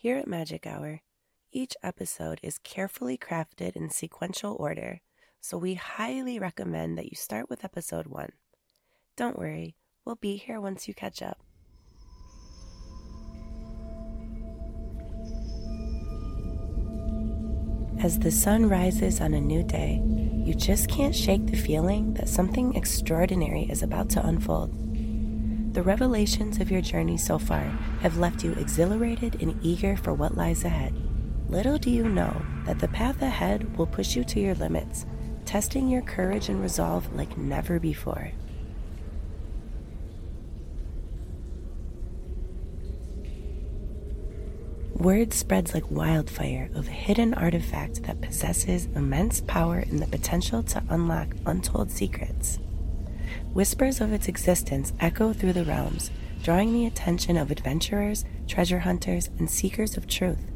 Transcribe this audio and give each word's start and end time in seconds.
Here 0.00 0.16
at 0.16 0.28
Magic 0.28 0.64
Hour, 0.64 1.00
each 1.50 1.76
episode 1.82 2.38
is 2.40 2.58
carefully 2.58 3.18
crafted 3.18 3.74
in 3.74 3.90
sequential 3.90 4.54
order, 4.56 5.00
so 5.40 5.58
we 5.58 5.74
highly 5.74 6.38
recommend 6.38 6.96
that 6.96 7.06
you 7.06 7.16
start 7.16 7.50
with 7.50 7.64
episode 7.64 8.06
1. 8.06 8.30
Don't 9.16 9.36
worry, 9.36 9.74
we'll 10.04 10.14
be 10.14 10.36
here 10.36 10.60
once 10.60 10.86
you 10.86 10.94
catch 10.94 11.20
up. 11.20 11.40
As 18.00 18.20
the 18.20 18.30
sun 18.30 18.68
rises 18.68 19.20
on 19.20 19.34
a 19.34 19.40
new 19.40 19.64
day, 19.64 20.00
you 20.04 20.54
just 20.54 20.88
can't 20.88 21.12
shake 21.12 21.46
the 21.46 21.56
feeling 21.56 22.14
that 22.14 22.28
something 22.28 22.76
extraordinary 22.76 23.64
is 23.64 23.82
about 23.82 24.10
to 24.10 24.24
unfold. 24.24 24.87
The 25.78 25.84
revelations 25.84 26.58
of 26.58 26.72
your 26.72 26.80
journey 26.80 27.16
so 27.16 27.38
far 27.38 27.62
have 28.00 28.18
left 28.18 28.42
you 28.42 28.50
exhilarated 28.54 29.40
and 29.40 29.56
eager 29.64 29.96
for 29.96 30.12
what 30.12 30.36
lies 30.36 30.64
ahead. 30.64 30.92
Little 31.48 31.78
do 31.78 31.88
you 31.88 32.08
know 32.08 32.42
that 32.64 32.80
the 32.80 32.88
path 32.88 33.22
ahead 33.22 33.78
will 33.78 33.86
push 33.86 34.16
you 34.16 34.24
to 34.24 34.40
your 34.40 34.56
limits, 34.56 35.06
testing 35.44 35.86
your 35.86 36.02
courage 36.02 36.48
and 36.48 36.60
resolve 36.60 37.14
like 37.14 37.38
never 37.38 37.78
before. 37.78 38.32
Word 44.96 45.32
spreads 45.32 45.74
like 45.74 45.88
wildfire 45.92 46.70
of 46.74 46.88
a 46.88 46.90
hidden 46.90 47.34
artifact 47.34 48.02
that 48.02 48.20
possesses 48.20 48.86
immense 48.96 49.42
power 49.42 49.78
and 49.78 50.00
the 50.00 50.08
potential 50.08 50.64
to 50.64 50.82
unlock 50.88 51.28
untold 51.46 51.92
secrets. 51.92 52.58
Whispers 53.52 54.00
of 54.00 54.12
its 54.12 54.28
existence 54.28 54.92
echo 55.00 55.32
through 55.32 55.54
the 55.54 55.64
realms, 55.64 56.10
drawing 56.42 56.72
the 56.72 56.86
attention 56.86 57.36
of 57.36 57.50
adventurers, 57.50 58.24
treasure 58.46 58.80
hunters, 58.80 59.30
and 59.38 59.50
seekers 59.50 59.96
of 59.96 60.06
truth. 60.06 60.50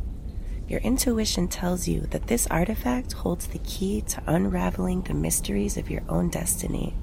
Your 0.69 0.80
intuition 0.80 1.48
tells 1.48 1.88
you 1.88 2.02
that 2.12 2.28
this 2.28 2.47
artifact 2.47 3.12
holds 3.12 3.48
the 3.48 3.58
key 3.58 4.00
to 4.03 4.22
unraveling 4.27 5.03
the 5.03 5.14
mysteries 5.14 5.77
of 5.77 5.91
your 5.91 6.03
own 6.08 6.28
destiny. 6.28 6.94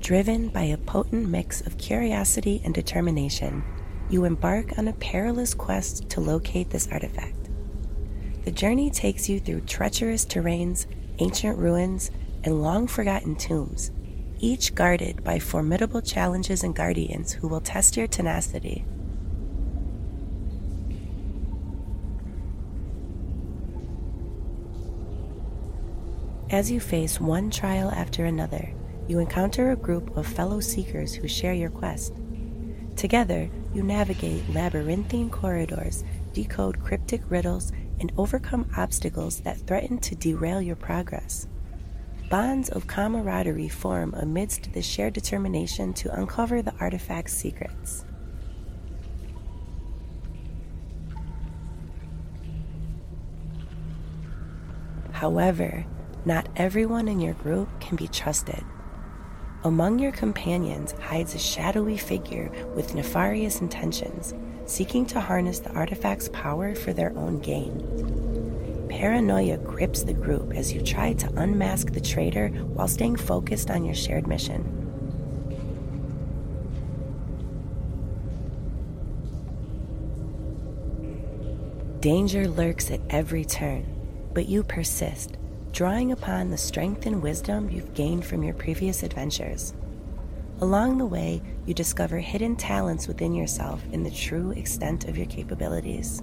Driven 0.00 0.50
by 0.50 0.64
a 0.64 0.76
potent 0.76 1.30
mix 1.30 1.62
of 1.62 1.78
curiosity 1.78 2.60
and 2.62 2.74
determination, 2.74 3.64
you 4.10 4.26
embark 4.26 4.78
on 4.78 4.86
a 4.86 4.92
perilous 4.92 5.54
quest 5.54 6.10
to 6.10 6.20
locate 6.20 6.68
this 6.68 6.86
artifact. 6.92 7.43
The 8.44 8.52
journey 8.52 8.90
takes 8.90 9.28
you 9.28 9.40
through 9.40 9.62
treacherous 9.62 10.26
terrains, 10.26 10.86
ancient 11.18 11.58
ruins, 11.58 12.10
and 12.44 12.62
long 12.62 12.86
forgotten 12.86 13.36
tombs, 13.36 13.90
each 14.38 14.74
guarded 14.74 15.24
by 15.24 15.38
formidable 15.38 16.02
challenges 16.02 16.62
and 16.62 16.74
guardians 16.74 17.32
who 17.32 17.48
will 17.48 17.62
test 17.62 17.96
your 17.96 18.06
tenacity. 18.06 18.84
As 26.50 26.70
you 26.70 26.78
face 26.80 27.18
one 27.18 27.50
trial 27.50 27.90
after 27.90 28.26
another, 28.26 28.68
you 29.08 29.18
encounter 29.18 29.70
a 29.70 29.76
group 29.76 30.14
of 30.16 30.26
fellow 30.26 30.60
seekers 30.60 31.14
who 31.14 31.26
share 31.26 31.54
your 31.54 31.70
quest. 31.70 32.12
Together, 32.96 33.48
you 33.72 33.82
navigate 33.82 34.48
labyrinthine 34.50 35.30
corridors, 35.30 36.04
decode 36.32 36.78
cryptic 36.84 37.22
riddles, 37.28 37.72
and 38.04 38.12
overcome 38.18 38.70
obstacles 38.76 39.40
that 39.40 39.56
threaten 39.66 39.96
to 39.96 40.14
derail 40.14 40.60
your 40.60 40.76
progress. 40.76 41.46
Bonds 42.28 42.68
of 42.68 42.86
camaraderie 42.86 43.70
form 43.70 44.12
amidst 44.18 44.74
the 44.74 44.82
shared 44.82 45.14
determination 45.14 45.94
to 45.94 46.14
uncover 46.14 46.60
the 46.60 46.74
artifact's 46.80 47.32
secrets. 47.32 48.04
However, 55.12 55.86
not 56.26 56.46
everyone 56.56 57.08
in 57.08 57.20
your 57.20 57.32
group 57.32 57.70
can 57.80 57.96
be 57.96 58.08
trusted. 58.08 58.62
Among 59.64 59.98
your 59.98 60.12
companions 60.12 60.92
hides 61.00 61.34
a 61.34 61.38
shadowy 61.38 61.96
figure 61.96 62.50
with 62.74 62.94
nefarious 62.94 63.62
intentions, 63.62 64.34
seeking 64.66 65.06
to 65.06 65.22
harness 65.22 65.60
the 65.60 65.72
artifact's 65.72 66.28
power 66.28 66.74
for 66.74 66.92
their 66.92 67.16
own 67.16 67.38
gain. 67.38 68.86
Paranoia 68.90 69.56
grips 69.56 70.02
the 70.02 70.12
group 70.12 70.52
as 70.52 70.74
you 70.74 70.82
try 70.82 71.14
to 71.14 71.32
unmask 71.40 71.92
the 71.92 72.00
traitor 72.00 72.48
while 72.48 72.86
staying 72.86 73.16
focused 73.16 73.70
on 73.70 73.86
your 73.86 73.94
shared 73.94 74.26
mission. 74.26 74.82
Danger 82.00 82.46
lurks 82.48 82.90
at 82.90 83.00
every 83.08 83.46
turn, 83.46 83.86
but 84.34 84.46
you 84.46 84.62
persist 84.62 85.38
drawing 85.74 86.12
upon 86.12 86.50
the 86.50 86.56
strength 86.56 87.04
and 87.04 87.20
wisdom 87.20 87.68
you've 87.68 87.92
gained 87.94 88.24
from 88.24 88.44
your 88.44 88.54
previous 88.54 89.02
adventures. 89.02 89.74
Along 90.60 90.98
the 90.98 91.04
way, 91.04 91.42
you 91.66 91.74
discover 91.74 92.18
hidden 92.18 92.54
talents 92.54 93.08
within 93.08 93.34
yourself 93.34 93.82
and 93.92 94.06
the 94.06 94.10
true 94.12 94.52
extent 94.52 95.08
of 95.08 95.18
your 95.18 95.26
capabilities. 95.26 96.22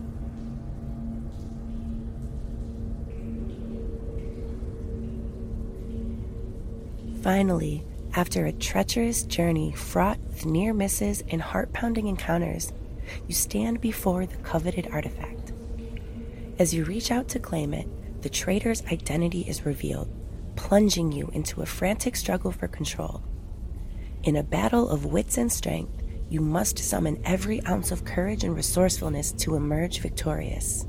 Finally, 7.21 7.83
after 8.15 8.45
a 8.45 8.53
treacherous 8.53 9.23
journey 9.23 9.73
fraught 9.73 10.19
with 10.29 10.45
near 10.45 10.73
misses 10.73 11.25
and 11.27 11.41
heart 11.41 11.73
pounding 11.73 12.07
encounters, 12.07 12.71
you 13.27 13.33
stand 13.33 13.81
before 13.81 14.25
the 14.25 14.37
coveted 14.37 14.87
artifact. 14.93 15.51
As 16.57 16.73
you 16.73 16.85
reach 16.85 17.11
out 17.11 17.27
to 17.29 17.39
claim 17.39 17.73
it, 17.73 17.89
the 18.21 18.29
traitor's 18.29 18.83
identity 18.85 19.41
is 19.41 19.65
revealed, 19.65 20.09
plunging 20.55 21.11
you 21.11 21.29
into 21.33 21.61
a 21.61 21.65
frantic 21.65 22.15
struggle 22.15 22.51
for 22.51 22.67
control. 22.67 23.23
In 24.23 24.35
a 24.35 24.43
battle 24.43 24.89
of 24.89 25.05
wits 25.05 25.37
and 25.37 25.51
strength, 25.51 26.03
you 26.29 26.39
must 26.39 26.77
summon 26.77 27.19
every 27.25 27.65
ounce 27.65 27.91
of 27.91 28.05
courage 28.05 28.43
and 28.43 28.55
resourcefulness 28.55 29.31
to 29.33 29.55
emerge 29.55 29.99
victorious. 29.99 30.85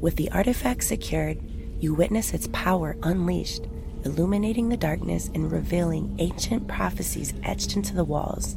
With 0.00 0.16
the 0.16 0.30
artifact 0.30 0.84
secured, 0.84 1.42
you 1.78 1.92
witness 1.92 2.32
its 2.32 2.48
power 2.52 2.96
unleashed, 3.02 3.66
illuminating 4.04 4.70
the 4.70 4.76
darkness 4.76 5.28
and 5.34 5.52
revealing 5.52 6.14
ancient 6.18 6.68
prophecies 6.68 7.34
etched 7.42 7.76
into 7.76 7.94
the 7.94 8.04
walls 8.04 8.56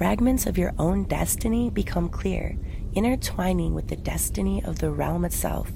fragments 0.00 0.46
of 0.46 0.56
your 0.56 0.72
own 0.78 1.04
destiny 1.04 1.68
become 1.68 2.08
clear, 2.08 2.56
intertwining 2.94 3.74
with 3.74 3.86
the 3.88 3.96
destiny 3.96 4.64
of 4.64 4.78
the 4.78 4.90
realm 4.90 5.26
itself. 5.26 5.70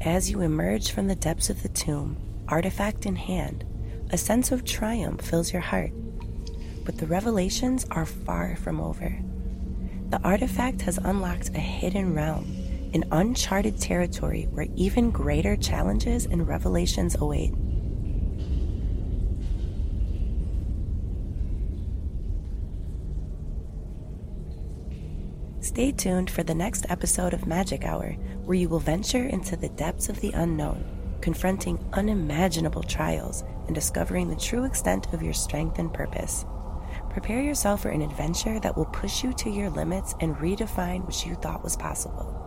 As 0.00 0.30
you 0.30 0.42
emerge 0.42 0.92
from 0.92 1.08
the 1.08 1.16
depths 1.16 1.50
of 1.50 1.64
the 1.64 1.68
tomb, 1.70 2.16
artifact 2.46 3.04
in 3.04 3.16
hand, 3.16 3.64
a 4.10 4.16
sense 4.16 4.52
of 4.52 4.64
triumph 4.64 5.22
fills 5.22 5.52
your 5.52 5.60
heart. 5.60 5.90
But 6.84 6.98
the 6.98 7.08
revelations 7.08 7.84
are 7.90 8.06
far 8.06 8.54
from 8.54 8.80
over. 8.80 9.18
The 10.10 10.22
artifact 10.22 10.82
has 10.82 10.98
unlocked 10.98 11.48
a 11.48 11.58
hidden 11.58 12.14
realm 12.14 12.63
an 12.94 13.04
uncharted 13.10 13.78
territory 13.80 14.46
where 14.52 14.68
even 14.76 15.10
greater 15.10 15.56
challenges 15.56 16.26
and 16.26 16.46
revelations 16.46 17.16
await. 17.16 17.52
Stay 25.60 25.90
tuned 25.90 26.30
for 26.30 26.44
the 26.44 26.54
next 26.54 26.86
episode 26.88 27.34
of 27.34 27.48
Magic 27.48 27.84
Hour, 27.84 28.12
where 28.44 28.56
you 28.56 28.68
will 28.68 28.78
venture 28.78 29.26
into 29.26 29.56
the 29.56 29.70
depths 29.70 30.08
of 30.08 30.20
the 30.20 30.30
unknown, 30.32 30.84
confronting 31.20 31.84
unimaginable 31.94 32.84
trials 32.84 33.42
and 33.66 33.74
discovering 33.74 34.28
the 34.28 34.36
true 34.36 34.64
extent 34.64 35.12
of 35.12 35.22
your 35.22 35.32
strength 35.32 35.80
and 35.80 35.92
purpose. 35.92 36.44
Prepare 37.10 37.42
yourself 37.42 37.82
for 37.82 37.88
an 37.88 38.02
adventure 38.02 38.60
that 38.60 38.76
will 38.76 38.84
push 38.84 39.24
you 39.24 39.32
to 39.32 39.50
your 39.50 39.70
limits 39.70 40.14
and 40.20 40.36
redefine 40.36 41.02
what 41.04 41.26
you 41.26 41.34
thought 41.34 41.64
was 41.64 41.76
possible. 41.76 42.43